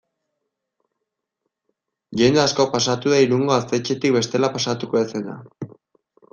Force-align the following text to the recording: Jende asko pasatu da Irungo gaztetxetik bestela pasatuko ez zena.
Jende 2.23 2.43
asko 2.45 2.67
pasatu 2.77 3.15
da 3.15 3.21
Irungo 3.27 3.53
gaztetxetik 3.53 4.19
bestela 4.19 4.53
pasatuko 4.59 5.05
ez 5.05 5.07
zena. 5.17 5.41